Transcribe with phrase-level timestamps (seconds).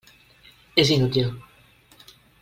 [0.83, 1.29] És inútil.